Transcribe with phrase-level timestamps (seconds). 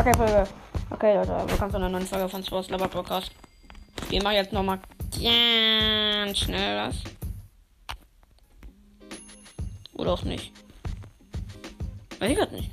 [0.00, 0.48] Okay, Folge.
[0.88, 3.32] Okay, Leute, willkommen zu einer neuen Folge von Sports Lover Podcast.
[4.08, 4.78] Wir machen jetzt nochmal
[5.12, 6.96] ganz schnell was.
[9.92, 10.54] Oder auch nicht.
[12.18, 12.70] Weiß ich grad nicht.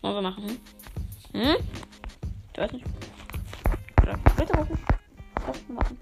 [0.00, 0.58] Wollen wir machen,
[1.34, 1.38] hm?
[1.38, 1.56] Hm?
[2.54, 2.86] Ich weiß nicht.
[4.00, 4.78] Oder bitte machen.
[5.34, 5.98] Doch, wir machen.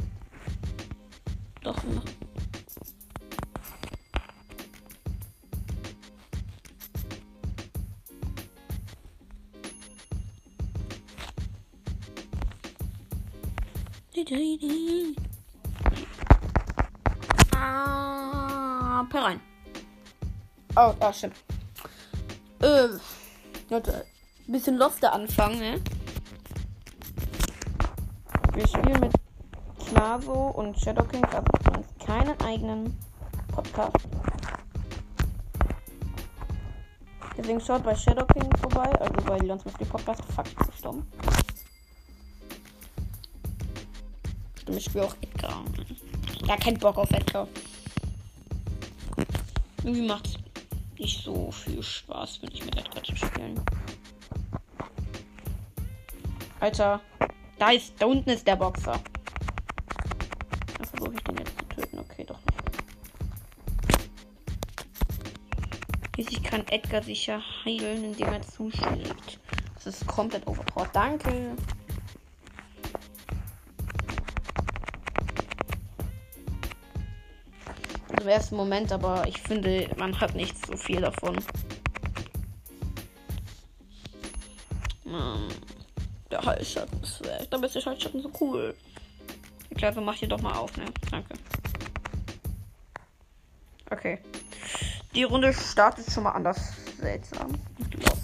[1.61, 2.10] Doch, wir machen.
[17.55, 19.41] Ah, per rein.
[20.77, 21.37] Oh, ah, stimmt.
[22.61, 22.89] Äh,
[23.71, 24.05] Leute,
[24.47, 25.81] bisschen Lost der Anfang, ne?
[28.53, 29.13] Wir spielen mit
[29.87, 32.99] Clavo und Shadow King, aber übrigens keinen eigenen
[33.55, 33.97] Podcast.
[37.39, 40.23] Deswegen schaut bei Shadow King vorbei, also bei Leons Mystery Podcast.
[40.35, 41.05] Fuck, ich bin
[44.71, 45.65] Stimmt, ich spiele auch Edgar.
[46.47, 47.49] Gar keinen Bock auf Edgar.
[49.83, 50.35] Irgendwie macht's
[50.97, 53.61] nicht so viel Spaß, wenn ich mit Edgar zu spielen.
[56.61, 57.01] Alter,
[57.59, 59.01] da ist, da unten ist der Boxer.
[60.79, 61.99] Da versuche ich den jetzt zu töten.
[61.99, 62.61] Okay, doch nicht.
[66.15, 69.41] Schließlich kann Edgar sich ja heilen, indem er zuschlägt.
[69.75, 70.91] Das ist komplett overpowered.
[70.93, 71.57] Danke.
[78.21, 81.37] Im ersten Moment, aber ich finde, man hat nicht so viel davon.
[85.05, 85.49] Mann,
[86.31, 87.49] der Halsschatten ist weg.
[87.51, 88.75] Dabei ist der Halsschatten so cool.
[89.71, 90.85] Ich glaube, mach hier doch mal auf, ne?
[91.11, 91.35] Danke.
[93.91, 94.19] Okay.
[95.15, 97.53] Die Runde startet schon mal anders seltsam.
[97.97, 98.20] Lost.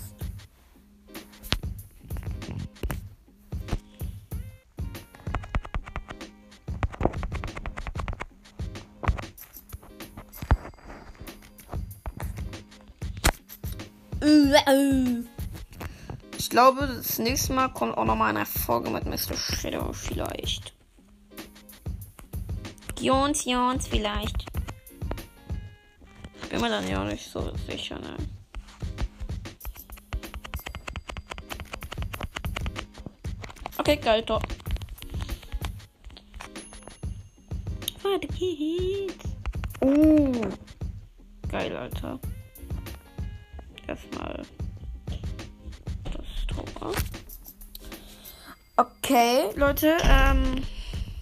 [16.37, 19.37] Ich glaube, das nächste Mal kommt auch noch mal eine Folge mit Mr.
[19.37, 20.73] Shadow vielleicht.
[22.98, 24.47] Jons, Jons, vielleicht.
[26.51, 28.17] Bin mir dann ja nicht so sicher, ne?
[33.79, 34.43] Okay, geil, top.
[38.03, 39.25] Weiter geht's.
[39.81, 40.51] Uh.
[41.48, 42.19] Geil, Alter.
[49.08, 50.64] Okay, Leute, ähm.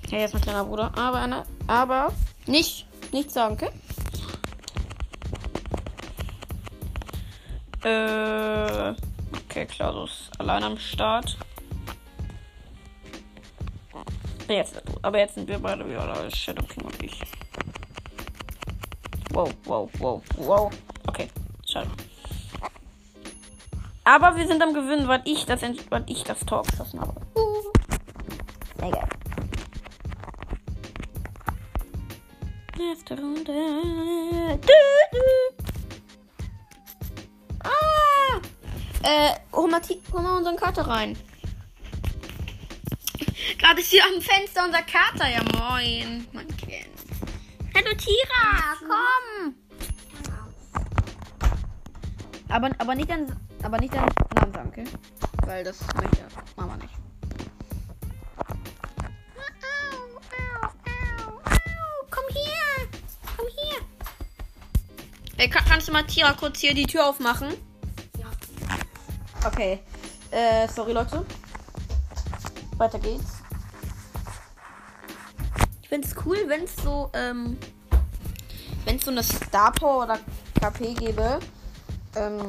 [0.09, 0.91] Ja, jetzt mein kleiner Bruder.
[0.97, 2.15] Aber, Anna, aber
[2.47, 3.69] nicht, nichts sagen, okay?
[7.87, 8.95] Äh.
[9.45, 11.37] Okay, Klaus allein am Start.
[14.49, 17.21] Jetzt, aber jetzt sind wir beide wieder Shadow King und ich.
[19.33, 20.73] Wow, wow, wow, wow.
[21.07, 21.29] Okay,
[21.67, 21.91] schade.
[24.05, 27.14] Aber wir sind am Gewinnen, weil ich das, weil ich das Tor geschossen habe.
[32.79, 34.59] Erste Runde.
[37.63, 38.41] Ah!
[39.03, 39.81] Äh, hol mal,
[40.13, 41.17] hol mal unseren Kater rein.
[43.59, 45.29] Gerade ist hier am Fenster unser Kater.
[45.29, 46.89] Ja, moin, mein Kind.
[47.77, 49.55] Hallo Tira, komm!
[52.49, 53.27] Aber, aber nicht dein,
[53.63, 54.85] aber nicht Namen sagen, okay?
[55.47, 57.04] Weil das möchte Mama nicht.
[65.45, 67.49] Ey, kann, kannst du mal Tira kurz hier die Tür aufmachen?
[68.19, 68.25] Ja.
[69.47, 69.79] Okay.
[70.31, 71.27] Äh, sorry Leute.
[72.79, 73.43] Weiter geht's.
[75.83, 77.59] Ich find's cool, wenn es so, ähm,
[78.87, 80.19] wenn es so eine Star Power oder
[80.63, 81.41] KP gäbe,
[82.17, 82.41] ähm,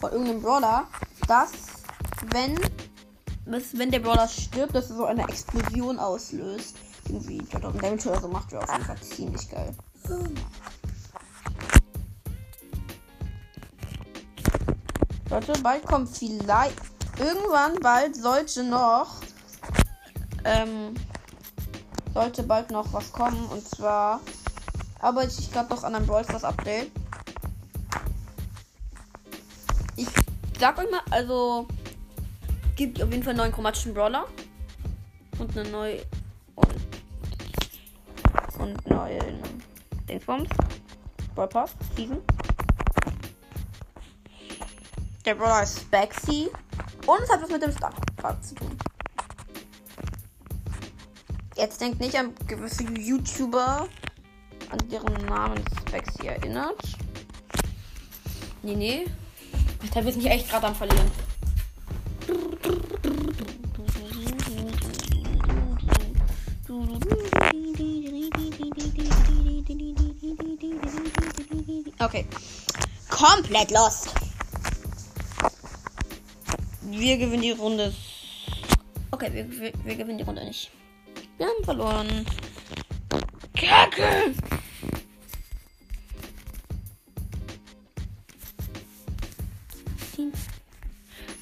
[0.00, 0.86] von irgendeinem Brawler,
[1.28, 1.52] dass
[2.32, 2.58] wenn,
[3.44, 6.76] dass, wenn der Brawler stirbt, dass er so eine Explosion auslöst.
[7.06, 9.74] Irgendwie 2000 Damage oder so macht, wäre auf jeden Fall ziemlich geil.
[15.36, 16.80] Leute, bald kommt vielleicht.
[17.18, 19.20] Irgendwann bald sollte noch.
[20.44, 20.94] Ähm.
[22.14, 23.44] Sollte bald noch was kommen.
[23.50, 24.20] Und zwar
[24.98, 26.90] arbeite ich gerade noch an einem Brawl Stars Update.
[29.96, 30.08] Ich
[30.58, 31.68] sag euch mal, also.
[32.74, 34.24] Gibt auf jeden Fall einen neuen chromatischen Brawler.
[35.38, 36.02] Und eine neue.
[36.54, 36.74] Und.
[38.58, 39.42] Und neuen.
[40.08, 40.48] Dingsbums.
[41.34, 41.72] Brawl Pass.
[41.94, 42.22] Season.
[45.26, 46.48] Der Brawler ist Baxi.
[47.04, 47.92] Und es hat was mit dem Star
[48.40, 48.78] zu tun.
[51.56, 53.88] Jetzt denkt nicht an gewisse YouTuber,
[54.70, 56.80] an deren Namen Spexy erinnert.
[58.62, 59.06] Nee, nee.
[59.92, 61.10] Da wir nicht echt gerade am Verlieren.
[71.98, 72.26] Okay.
[73.08, 74.15] Komplett lost.
[76.98, 77.92] Wir gewinnen die Runde.
[79.10, 80.70] Okay, wir, wir, wir gewinnen die Runde nicht.
[81.36, 82.26] Wir haben verloren.
[83.54, 84.34] Kacke!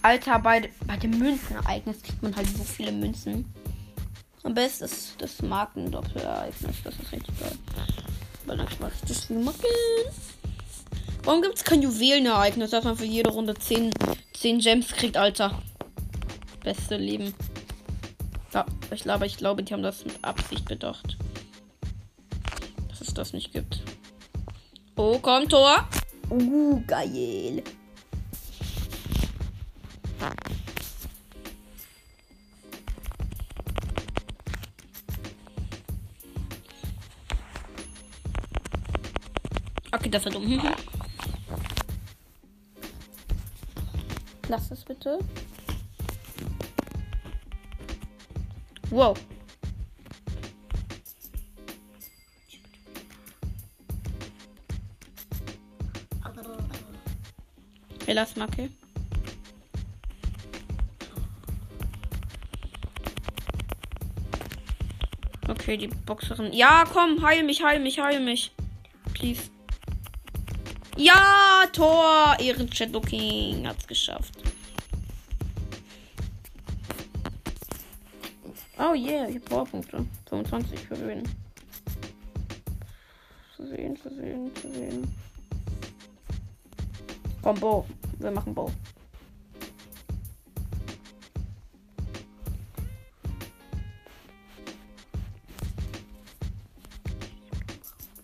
[0.02, 3.46] Alter, bei, bei dem Münzenereignis kriegt man halt so viele Münzen.
[4.42, 6.76] Am besten ist das Markendoppelereignis.
[6.84, 7.56] Das ist richtig geil.
[8.44, 9.64] Weil dann mache ich das Marken.
[11.22, 13.92] Warum gibt es kein Juwelenereignis, dass man für jede Runde 10,
[14.44, 15.58] 10 Gems kriegt, Alter?
[16.62, 17.32] Beste Leben.
[18.52, 21.16] Ja, ich glaube, ich glaube, die haben das mit Absicht bedacht.
[22.90, 23.80] Dass es das nicht gibt.
[24.96, 25.88] Oh, komm, Tor.
[26.28, 27.62] Uh, geil.
[39.90, 40.60] Okay, das war dumm.
[44.48, 45.18] Lass es bitte.
[48.90, 49.16] Wow.
[58.14, 58.70] Lassen okay.
[65.48, 66.52] Okay, die Boxerin.
[66.52, 68.52] Ja, komm, heil mich, heil mich, heil mich.
[69.14, 69.50] Please.
[70.96, 72.36] Ja, Tor!
[72.38, 74.34] Ehren Shadow King hat's geschafft.
[78.78, 80.06] Oh yeah, ich hab Powerpunkte.
[80.28, 81.22] 25 für wen?
[83.56, 85.16] Zu sehen, zu sehen, zu sehen.
[87.42, 87.86] Komm, Bo.
[88.18, 88.70] Wir machen Bo.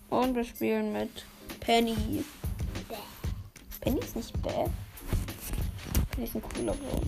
[0.09, 1.25] Und wir spielen mit
[1.61, 2.25] Penny.
[3.81, 4.71] Penny ist nicht bad.
[6.11, 7.03] Penny ist ein cooler Bro.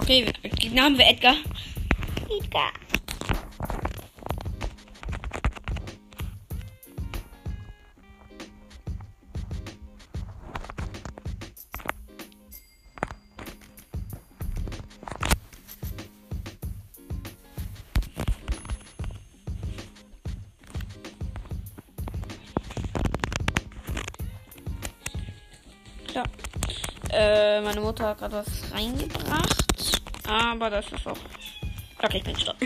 [0.00, 1.36] Okay, Gegner haben wir Edgar.
[2.28, 2.72] Edgar.
[27.16, 30.00] Äh, meine Mutter hat gerade was reingebracht.
[30.26, 31.16] Aber das ist auch.
[32.02, 32.56] Okay, ich bin stopp.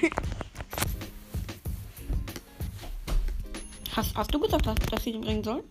[3.95, 5.63] Hast, hast du gesagt, dass, dass sie den bringen soll?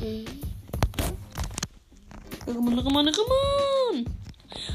[0.00, 0.26] Mhm.
[2.46, 4.16] Rimmen, Rimmen, Rimmen.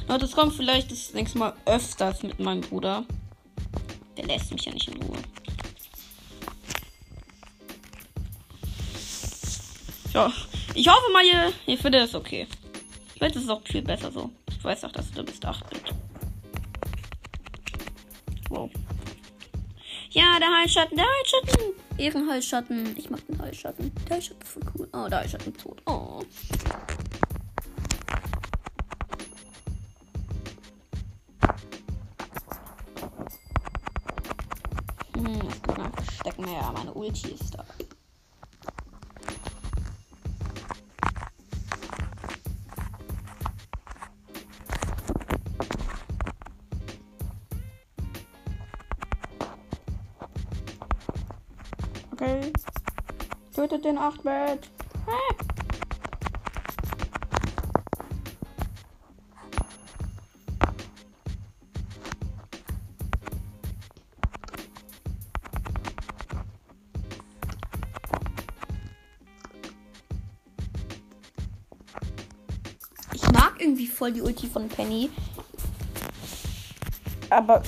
[0.08, 3.06] Na, das kommt vielleicht das nächste Mal öfters mit meinem Bruder.
[4.18, 5.18] Der lässt mich ja nicht in Ruhe.
[10.14, 10.32] Ja,
[10.74, 12.48] ich hoffe mal, ihr, ihr findet es okay.
[13.16, 14.30] Vielleicht ist es auch viel besser so.
[14.50, 15.94] Ich weiß auch, dass du bist 8 Bit.
[18.50, 18.70] Wow.
[20.10, 21.74] Ja, der Heilschatten, der Heilschatten.
[21.98, 22.98] Ehrenheilschatten.
[22.98, 23.92] Ich mag den Heilschatten.
[24.10, 24.90] Der Heilschatten ist voll cool.
[24.92, 25.82] Oh, der Heilschatten ist tot.
[25.86, 26.24] Oh.
[35.16, 35.50] Hm,
[36.20, 37.66] stecken wir ja meine Ulti ist da.
[52.26, 52.52] Okay.
[53.54, 54.68] Tötet den 8-Bit.
[55.06, 55.36] Ah.
[73.14, 75.12] Ich mag irgendwie voll die Ulti von Penny.
[77.30, 77.62] Aber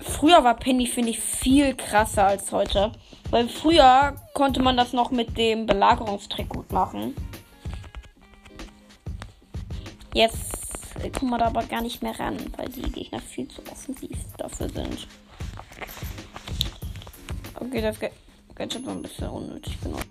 [0.00, 2.92] früher war Penny, finde ich, viel krasser als heute.
[3.32, 7.14] Weil früher konnte man das noch mit dem Belagerungstrick gut machen.
[10.12, 10.84] Jetzt
[11.18, 14.68] kommen wir da aber gar nicht mehr ran, weil die Gegner viel zu offensiv dafür
[14.68, 15.08] sind.
[17.54, 17.96] Okay, das
[18.54, 20.02] Gadget war ein bisschen unnötig genug.